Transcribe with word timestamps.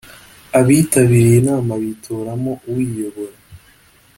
abitabiriye 0.59 1.35
inama 1.41 1.73
bitoramo 1.83 2.51
uyiyobora. 2.69 3.35